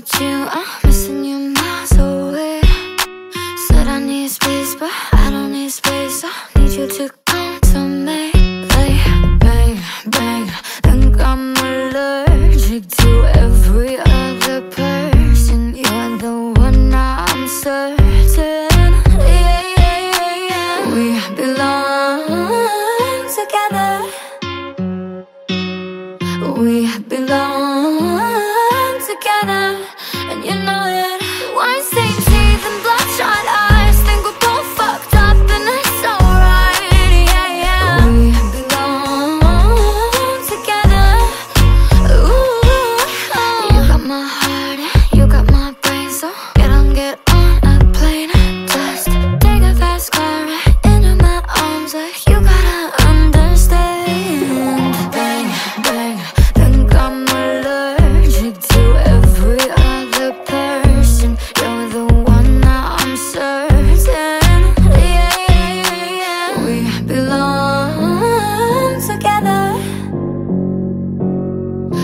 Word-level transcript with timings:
about 0.00 0.20
you. 0.20 0.48
Uh. 0.50 0.79
and 30.30 30.44
you 30.44 30.54
know 30.64 30.84
it. 30.86 30.99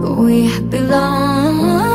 we 0.00 0.48
belong. 0.70 1.89